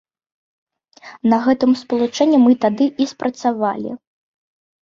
[1.33, 3.91] На гэтым спалучэнні мы тады і спрацавалі.